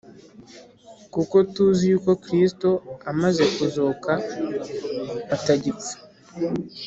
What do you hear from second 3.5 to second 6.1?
kuzuka atagipfa